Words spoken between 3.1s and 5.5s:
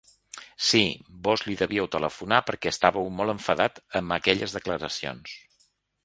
molt enfadat amb aquelles declaracions.